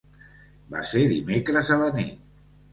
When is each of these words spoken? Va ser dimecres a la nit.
Va 0.77 0.81
ser 0.93 1.03
dimecres 1.13 1.71
a 1.77 1.81
la 1.85 1.93
nit. 2.01 2.21